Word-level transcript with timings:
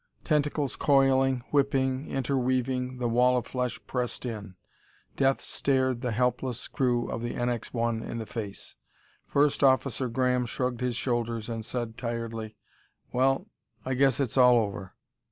Tentacles 0.23 0.75
coiling, 0.75 1.41
whipping, 1.51 2.09
interweaving, 2.09 2.97
the 2.97 3.07
wall 3.07 3.37
of 3.37 3.45
flesh 3.45 3.79
pressed 3.85 4.25
in. 4.25 4.55
Death 5.15 5.41
stared 5.41 6.01
the 6.01 6.11
helpless 6.11 6.67
crew 6.67 7.07
of 7.07 7.21
the 7.21 7.35
NX 7.35 7.71
1 7.71 8.01
in 8.01 8.17
the 8.17 8.25
face. 8.25 8.75
First 9.27 9.63
Officer 9.63 10.09
Graham 10.09 10.47
shrugged 10.47 10.81
his 10.81 10.95
shoulders 10.95 11.49
and 11.49 11.63
said 11.63 11.99
tiredly: 11.99 12.55
"Well, 13.13 13.45
I 13.85 13.93
guess 13.93 14.19
it's 14.19 14.37
all 14.37 14.55
over.... 14.57 14.95